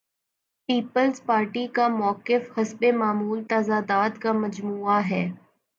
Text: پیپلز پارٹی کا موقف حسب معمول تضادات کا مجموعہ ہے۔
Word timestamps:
پیپلز 0.69 1.21
پارٹی 1.25 1.65
کا 1.67 1.87
موقف 1.89 2.51
حسب 2.57 2.85
معمول 2.93 3.43
تضادات 3.43 4.21
کا 4.21 4.31
مجموعہ 4.33 4.99
ہے۔ 5.09 5.25